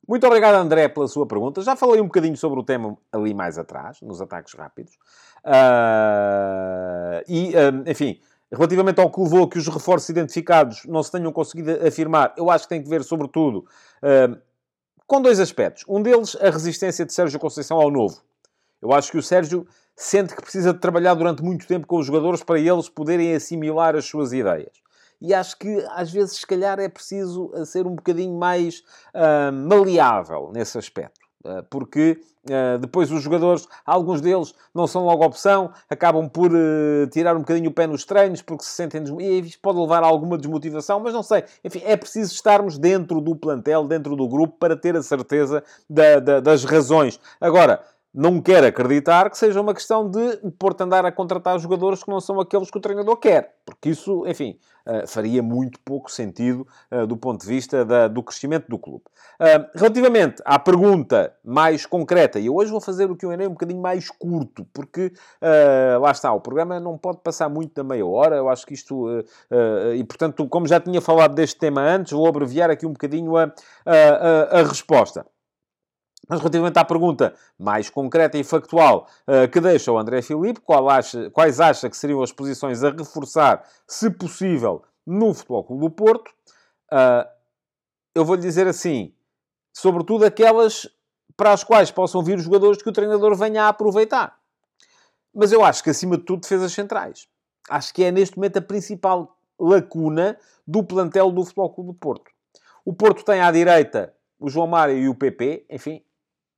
[0.06, 1.62] Muito obrigado, André, pela sua pergunta.
[1.62, 4.98] Já falei um bocadinho sobre o tema ali mais atrás, nos ataques rápidos.
[5.46, 8.20] Uh, e, uh, enfim,
[8.52, 12.66] relativamente ao que levou que os reforços identificados não se tenham conseguido afirmar, eu acho
[12.66, 13.66] que tem que ver, sobretudo,
[14.02, 14.38] uh,
[15.06, 15.84] com dois aspectos.
[15.88, 18.22] Um deles, a resistência de Sérgio Conceição ao novo.
[18.82, 22.06] Eu acho que o Sérgio sente que precisa de trabalhar durante muito tempo com os
[22.06, 24.84] jogadores para eles poderem assimilar as suas ideias
[25.24, 28.84] e acho que às vezes, se calhar, é preciso ser um bocadinho mais
[29.16, 31.23] uh, maleável nesse aspecto.
[31.44, 36.52] Uh, porque uh, depois os jogadores, alguns deles não são logo opção, acabam por
[37.12, 40.08] tirar um bocadinho o pé nos treinos porque se sentem e isso pode levar a
[40.08, 41.44] alguma desmotivação, mas não sei.
[41.64, 46.20] Enfim, é preciso estarmos dentro do plantel, dentro do grupo, para ter a certeza da,
[46.20, 47.20] da, das razões.
[47.42, 52.04] Agora, não quero acreditar que seja uma questão de o Porto andar a contratar jogadores
[52.04, 53.56] que não são aqueles que o treinador quer.
[53.65, 58.67] Porque isso, enfim, uh, faria muito pouco sentido uh, do ponto de vista do crescimento
[58.69, 59.04] do clube.
[59.39, 63.49] Uh, relativamente à pergunta mais concreta, e eu hoje vou fazer o que eu um
[63.49, 65.12] bocadinho mais curto, porque
[65.99, 69.08] lá está, o programa não pode passar muito da meia hora, eu acho que isto...
[69.95, 73.52] e, portanto, como já tinha falado deste tema antes, vou abreviar aqui um bocadinho a,
[73.86, 75.26] a, a resposta.
[76.28, 81.60] Mas relativamente à pergunta mais concreta e factual uh, que deixa o André Filipe, quais
[81.60, 86.30] acha que seriam as posições a reforçar, se possível, no Futebol Clube do Porto,
[86.92, 87.28] uh,
[88.16, 89.14] eu vou-lhe dizer assim,
[89.74, 90.88] sobretudo aquelas
[91.36, 94.38] para as quais possam vir os jogadores que o treinador venha a aproveitar.
[95.34, 97.28] Mas eu acho que, acima de tudo, defesas centrais.
[97.70, 102.32] Acho que é, neste momento, a principal lacuna do plantel do Futebol Clube do Porto.
[102.86, 106.04] O Porto tem à direita o João Mário e o PP, enfim,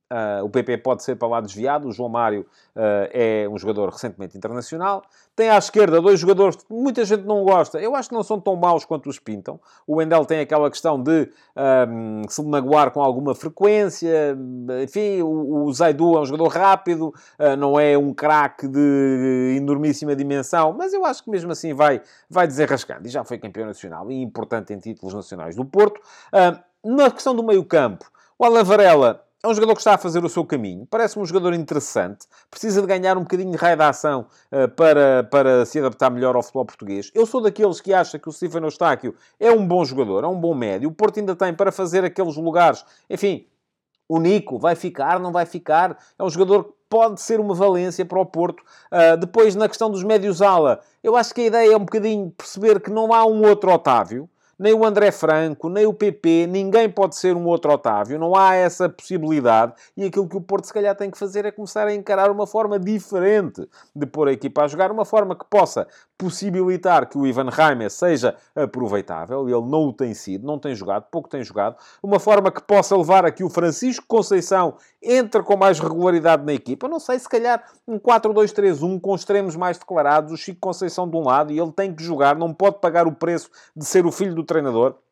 [0.08, 1.88] Uh, o PP pode ser para lá desviado.
[1.88, 2.42] O João Mário
[2.76, 5.02] uh, é um jogador recentemente internacional.
[5.34, 7.80] Tem à esquerda dois jogadores que muita gente não gosta.
[7.80, 9.58] Eu acho que não são tão maus quanto os pintam.
[9.84, 11.28] O Wendel tem aquela questão de
[11.88, 14.38] um, se magoar com alguma frequência.
[14.84, 20.14] Enfim, o, o Zaidu é um jogador rápido, uh, não é um craque de enormíssima
[20.14, 23.08] dimensão, mas eu acho que mesmo assim vai, vai desenrascando.
[23.08, 26.00] E já foi campeão nacional e importante em títulos nacionais do Porto.
[26.84, 30.28] na questão do meio-campo, o Alan Varela é um jogador que está a fazer o
[30.28, 30.86] seu caminho.
[30.90, 32.26] Parece-me um jogador interessante.
[32.50, 36.34] Precisa de ganhar um bocadinho de raio de ação uh, para, para se adaptar melhor
[36.34, 37.10] ao futebol português.
[37.14, 40.40] Eu sou daqueles que acha que o Stefano Eustáquio é um bom jogador, é um
[40.40, 40.88] bom médio.
[40.88, 42.84] O Porto ainda tem para fazer aqueles lugares.
[43.08, 43.46] Enfim,
[44.08, 45.98] o Nico vai ficar, não vai ficar.
[46.18, 48.62] É um jogador que pode ser uma valência para o Porto.
[48.90, 52.80] Uh, depois, na questão dos médios-ala, eu acho que a ideia é um bocadinho perceber
[52.80, 57.16] que não há um outro Otávio nem o André Franco, nem o PP, ninguém pode
[57.16, 59.74] ser um outro Otávio, não há essa possibilidade.
[59.96, 62.46] E aquilo que o Porto se calhar tem que fazer é começar a encarar uma
[62.46, 65.86] forma diferente de pôr a equipa a jogar, uma forma que possa
[66.18, 71.04] possibilitar que o Ivan Reimer seja aproveitável, ele não o tem sido, não tem jogado,
[71.10, 75.56] pouco tem jogado, uma forma que possa levar a que o Francisco Conceição entre com
[75.56, 76.88] mais regularidade na equipa.
[76.88, 81.24] Não sei, se calhar um 4-2-3-1 com extremos mais declarados, o Chico Conceição de um
[81.24, 84.34] lado e ele tem que jogar, não pode pagar o preço de ser o filho
[84.34, 85.02] do treinador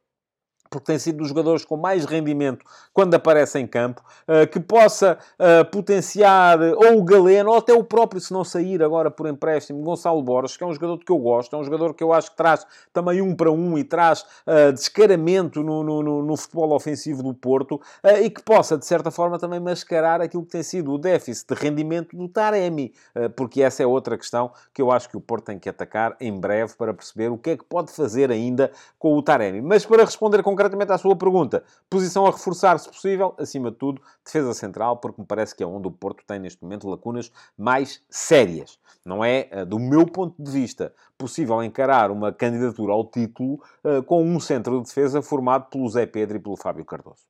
[0.75, 5.17] porque tem sido dos jogadores com mais rendimento quando aparece em campo, uh, que possa
[5.39, 9.83] uh, potenciar ou o Galeno, ou até o próprio, se não sair agora por empréstimo,
[9.83, 12.33] Gonçalo Borges, que é um jogador que eu gosto, é um jogador que eu acho
[12.33, 16.73] que traz também um para um e traz uh, descaramento no, no, no, no, futebol
[16.73, 17.81] ofensivo do Porto
[18.21, 21.61] e que possa, de certa forma, também mascarar aquilo que tem sido o déficit de
[21.61, 22.93] rendimento do Taremi,
[23.37, 26.39] porque essa é outra questão que eu acho que o Porto tem que atacar em
[26.39, 29.61] breve para perceber o que é que pode fazer ainda com o Taremi.
[29.63, 33.77] Mas para responder concretamente concretamente à sua pergunta, posição a reforçar, se possível, acima de
[33.77, 37.31] tudo, defesa central, porque me parece que é onde o Porto tem neste momento lacunas
[37.57, 38.79] mais sérias.
[39.05, 44.03] Não é, eh, do meu ponto de vista, possível encarar uma candidatura ao título uh,
[44.05, 47.24] com um centro de defesa formado pelo Zé Pedro e pelo Fábio Cardoso.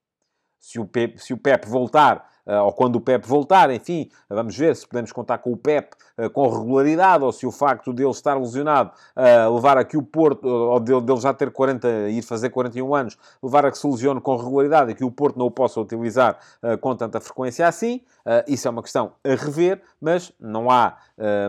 [0.60, 4.76] Se o Pep, se o Pep voltar ou quando o Pep voltar, enfim, vamos ver
[4.76, 8.38] se podemos contar com o Pep uh, com regularidade, ou se o facto dele estar
[8.38, 12.50] lesionado uh, levar a que o Porto, ou dele, dele, já ter 40, ir fazer
[12.50, 15.50] 41 anos, levar a que se lesione com regularidade e que o Porto não o
[15.50, 16.38] possa utilizar
[16.80, 18.00] com tanta frequência assim,
[18.46, 20.96] isso é uma questão a rever, mas não há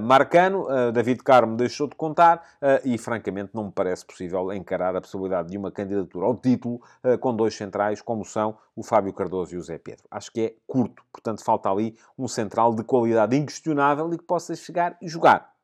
[0.02, 2.44] Marcano, David Carmo deixou de contar
[2.84, 6.82] e, francamente, não me parece possível encarar a possibilidade de uma candidatura ao título
[7.20, 10.06] com dois centrais, como são o Fábio Cardoso e o Zé Pedro.
[10.12, 11.04] Acho que é curto.
[11.12, 15.55] Portanto, falta ali um central de qualidade inquestionável e que possa chegar e jogar.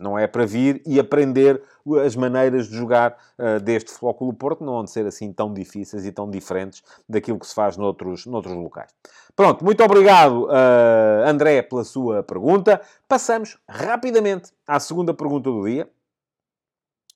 [0.00, 1.62] Não é para vir e aprender
[2.04, 6.04] as maneiras de jogar uh, deste Flóculo Porto, não vão de ser assim tão difíceis
[6.04, 8.90] e tão diferentes daquilo que se faz noutros, noutros locais.
[9.34, 12.80] Pronto, muito obrigado, uh, André, pela sua pergunta.
[13.08, 15.88] Passamos rapidamente à segunda pergunta do dia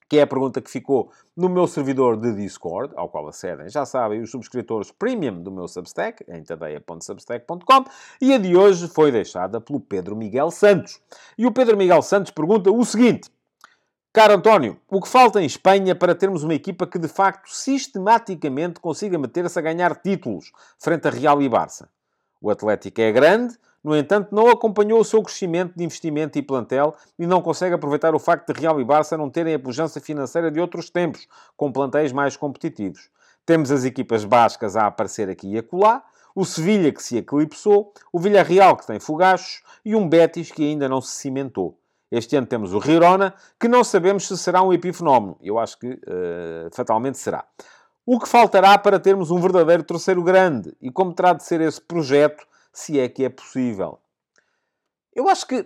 [0.07, 3.85] que é a pergunta que ficou no meu servidor de Discord, ao qual acedem, já
[3.85, 7.85] sabem, os subscritores premium do meu Substack, em tadeia.substack.com,
[8.21, 11.01] e a de hoje foi deixada pelo Pedro Miguel Santos.
[11.37, 13.29] E o Pedro Miguel Santos pergunta o seguinte:
[14.13, 18.79] Caro António, o que falta em Espanha para termos uma equipa que de facto sistematicamente
[18.79, 21.89] consiga meter-se a ganhar títulos frente a Real e Barça?
[22.39, 26.95] O Atlético é grande, no entanto, não acompanhou o seu crescimento de investimento e plantel
[27.19, 30.49] e não consegue aproveitar o facto de Real e Barça não terem a pujança financeira
[30.49, 33.11] de outros tempos, com plantéis mais competitivos.
[33.45, 38.19] Temos as equipas bascas a aparecer aqui e acolá, o Sevilha que se eclipsou, o
[38.19, 41.77] Villarreal que tem fogachos e um Betis que ainda não se cimentou.
[42.09, 45.37] Este ano temos o Girona, que não sabemos se será um epifenómeno.
[45.39, 47.45] Eu acho que uh, fatalmente será.
[48.03, 50.75] O que faltará para termos um verdadeiro terceiro grande?
[50.81, 53.99] E como terá de ser esse projeto se é que é possível.
[55.15, 55.65] Eu acho que.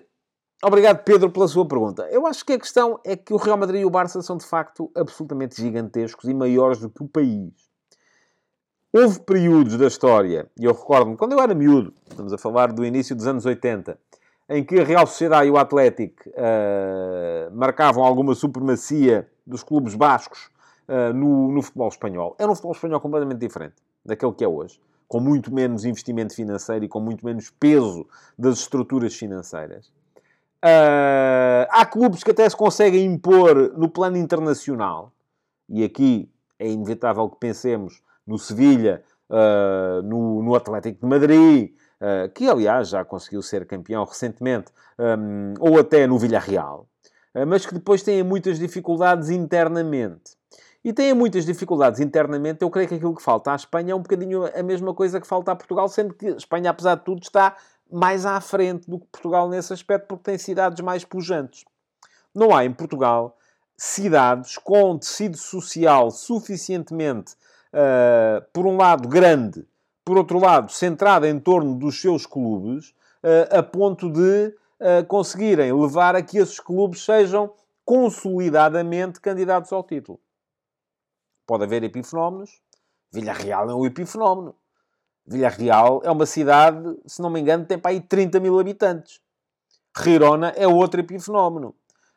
[0.63, 2.07] Obrigado, Pedro, pela sua pergunta.
[2.11, 4.45] Eu acho que a questão é que o Real Madrid e o Barça são de
[4.45, 7.53] facto absolutamente gigantescos e maiores do que o país.
[8.91, 12.83] Houve períodos da história, e eu recordo-me, quando eu era miúdo, estamos a falar do
[12.83, 13.97] início dos anos 80,
[14.49, 20.49] em que a Real Sociedade e o Atlético uh, marcavam alguma supremacia dos clubes bascos
[20.87, 22.35] uh, no, no futebol espanhol.
[22.37, 26.85] Era um futebol espanhol completamente diferente daquele que é hoje com muito menos investimento financeiro
[26.85, 29.87] e com muito menos peso das estruturas financeiras.
[30.63, 35.11] Uh, há clubes que até se conseguem impor no plano internacional,
[35.67, 42.31] e aqui é inevitável que pensemos no Sevilha, uh, no, no, Atlético de Madrid, uh,
[42.31, 46.87] que aliás já conseguiu ser campeão recentemente, um, ou até no Villarreal,
[47.47, 50.38] mas que depois têm muitas dificuldades internamente
[50.83, 52.61] e têm muitas dificuldades internamente.
[52.61, 55.27] Eu creio que aquilo que falta à Espanha é um bocadinho a mesma coisa que
[55.27, 57.55] falta a Portugal, sendo que a Espanha, apesar de tudo, está
[57.91, 61.65] mais à frente do que Portugal nesse aspecto, porque tem cidades mais pujantes.
[62.33, 63.35] Não há em Portugal
[63.75, 67.33] cidades com tecido social suficientemente,
[67.73, 69.65] uh, por um lado, grande,
[70.03, 72.89] por outro lado, centrado em torno dos seus clubes,
[73.23, 77.51] uh, a ponto de uh, conseguirem levar a que esses clubes sejam
[77.85, 80.19] consolidadamente candidatos ao título.
[81.49, 82.61] Pode haver epifenómenos.
[83.11, 84.55] Villarreal é um epifenómeno.
[85.25, 89.19] Villarreal é uma cidade, se não me engano, tem para aí 30 mil habitantes.
[89.99, 91.73] Girona é outro epifenómeno.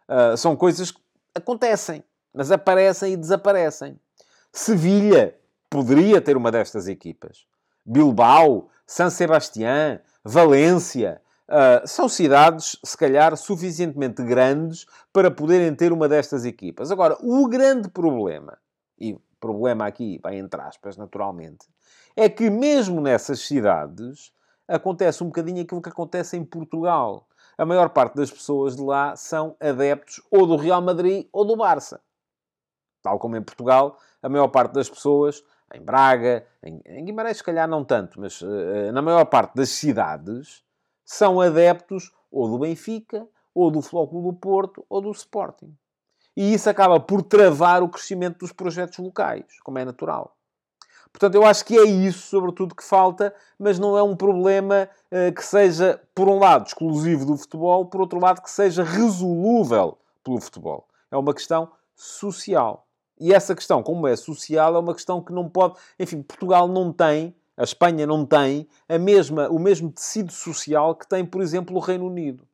[0.06, 1.00] Uh, são coisas que
[1.34, 3.98] acontecem, mas aparecem e desaparecem.
[4.52, 5.34] Sevilha
[5.70, 7.46] poderia ter uma destas equipas.
[7.86, 11.22] Bilbao, San Sebastián, Valência.
[11.48, 16.90] Uh, são cidades, se calhar, suficientemente grandes para poderem ter uma destas equipas.
[16.90, 18.58] Agora, o grande problema
[19.02, 21.66] e problema aqui vai entre aspas, naturalmente,
[22.14, 24.32] é que mesmo nessas cidades
[24.68, 27.26] acontece um bocadinho aquilo que acontece em Portugal.
[27.58, 31.56] A maior parte das pessoas de lá são adeptos ou do Real Madrid ou do
[31.56, 32.00] Barça.
[33.02, 35.42] Tal como em Portugal, a maior parte das pessoas,
[35.74, 39.70] em Braga, em, em Guimarães, se calhar não tanto, mas uh, na maior parte das
[39.70, 40.62] cidades,
[41.04, 45.76] são adeptos ou do Benfica, ou do Flóculo do Porto, ou do Sporting.
[46.36, 50.34] E isso acaba por travar o crescimento dos projetos locais, como é natural.
[51.12, 55.32] Portanto, eu acho que é isso, sobretudo, que falta, mas não é um problema uh,
[55.32, 60.40] que seja, por um lado, exclusivo do futebol, por outro lado, que seja resolúvel pelo
[60.40, 60.88] futebol.
[61.10, 62.86] É uma questão social.
[63.20, 65.74] E essa questão, como é social, é uma questão que não pode.
[65.98, 71.06] Enfim, Portugal não tem, a Espanha não tem, a mesma, o mesmo tecido social que
[71.06, 72.48] tem, por exemplo, o Reino Unido.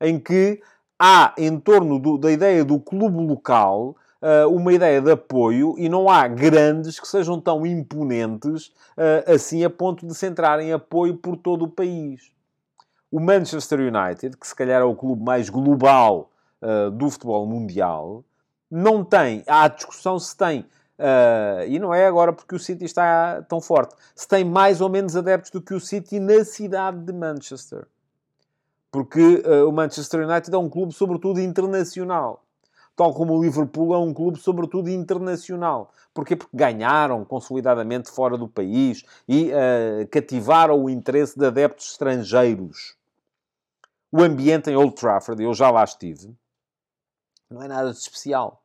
[0.00, 0.60] Em que
[1.04, 5.86] há, em torno do, da ideia do clube local, uh, uma ideia de apoio e
[5.86, 11.36] não há grandes que sejam tão imponentes uh, assim a ponto de centrarem apoio por
[11.36, 12.32] todo o país.
[13.10, 16.30] O Manchester United, que se calhar é o clube mais global
[16.62, 18.24] uh, do futebol mundial,
[18.70, 20.64] não tem, há discussão se tem
[20.96, 23.96] Uh, e não é agora porque o City está tão forte.
[24.14, 27.88] Se tem mais ou menos adeptos do que o City na cidade de Manchester.
[28.94, 32.44] Porque uh, o Manchester United é um clube, sobretudo, internacional.
[32.94, 35.92] Tal como o Liverpool é um clube, sobretudo, internacional.
[36.14, 36.36] Porquê?
[36.36, 42.94] Porque ganharam consolidadamente fora do país e uh, cativaram o interesse de adeptos estrangeiros.
[44.12, 46.32] O ambiente em Old Trafford, eu já lá estive,
[47.50, 48.62] não é nada de especial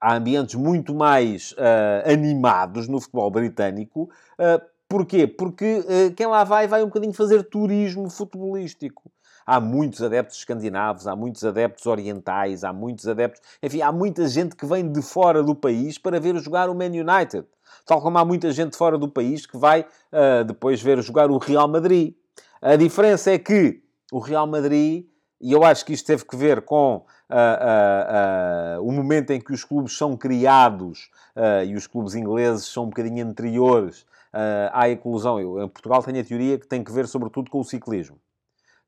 [0.00, 4.10] há ambientes muito mais uh, animados no futebol britânico.
[4.32, 5.28] Uh, porquê?
[5.28, 9.12] Porque uh, quem lá vai, vai um bocadinho fazer turismo futebolístico.
[9.46, 13.40] Há muitos adeptos escandinavos, há muitos adeptos orientais, há muitos adeptos...
[13.62, 16.86] Enfim, há muita gente que vem de fora do país para ver jogar o Man
[16.86, 17.44] United.
[17.84, 21.38] Tal como há muita gente fora do país que vai uh, depois ver jogar o
[21.38, 22.14] Real Madrid.
[22.60, 23.82] A diferença é que
[24.12, 25.06] o Real Madrid,
[25.40, 29.52] e eu acho que isto teve que ver com uh, uh, o momento em que
[29.52, 31.10] os clubes são criados
[31.66, 34.04] e os clubes ingleses são um bocadinho anteriores
[34.70, 35.40] à eclosão.
[35.40, 38.18] Eu, em Portugal tenho a teoria que tem que ver sobretudo com o ciclismo.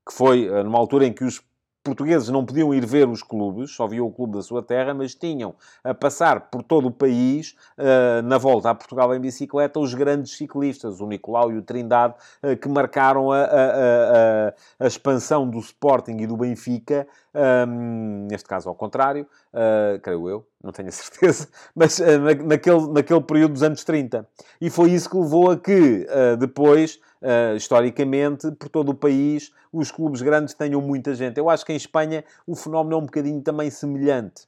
[0.07, 1.43] Que foi numa altura em que os
[1.85, 5.15] portugueses não podiam ir ver os clubes, só viam o clube da sua terra, mas
[5.15, 9.93] tinham a passar por todo o país, uh, na volta a Portugal em bicicleta, os
[9.93, 15.49] grandes ciclistas, o Nicolau e o Trindade, uh, que marcaram a, a, a, a, expansão
[15.49, 20.89] do Sporting e do Benfica, um, neste caso ao contrário, uh, creio eu, não tenho
[20.89, 24.27] a certeza, mas na, naquele, naquele período dos anos 30.
[24.61, 26.07] E foi isso que levou a que,
[26.39, 31.39] depois, uh, historicamente, por todo o país, os clubes grandes tenham muita gente.
[31.39, 34.47] Eu acho que em Espanha o fenómeno é um bocadinho também semelhante.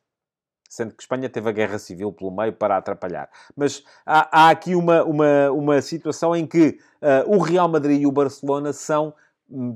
[0.69, 3.31] Sendo que Espanha teve a guerra civil pelo meio para atrapalhar.
[3.57, 8.07] Mas há, há aqui uma, uma, uma situação em que uh, o Real Madrid e
[8.07, 9.15] o Barcelona são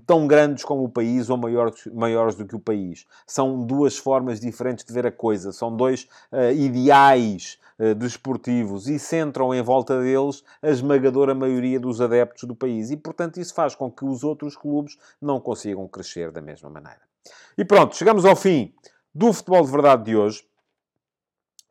[0.06, 3.06] tão grandes como o país ou maiores, maiores do que o país.
[3.26, 5.52] São duas formas diferentes de ver a coisa.
[5.52, 12.00] São dois uh, ideais uh, desportivos e centram em volta deles a esmagadora maioria dos
[12.00, 12.90] adeptos do país.
[12.90, 17.00] E, portanto, isso faz com que os outros clubes não consigam crescer da mesma maneira.
[17.56, 18.74] E pronto, chegamos ao fim
[19.14, 20.44] do Futebol de Verdade de hoje.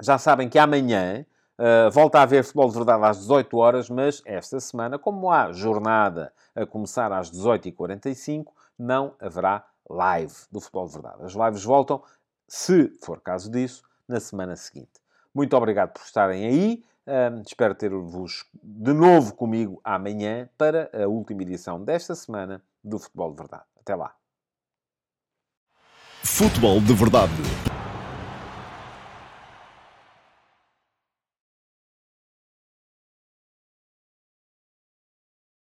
[0.01, 1.25] Já sabem que amanhã
[1.59, 5.51] uh, volta a haver Futebol de Verdade às 18 horas, mas esta semana, como há
[5.51, 8.47] jornada a começar às 18h45,
[8.77, 11.23] não haverá live do Futebol de Verdade.
[11.23, 12.01] As lives voltam,
[12.47, 15.01] se for caso disso, na semana seguinte.
[15.35, 16.83] Muito obrigado por estarem aí.
[17.05, 23.31] Um, espero ter-vos de novo comigo amanhã para a última edição desta semana do Futebol
[23.31, 23.63] de Verdade.
[23.79, 24.13] Até lá.
[26.23, 27.78] Futebol de Verdade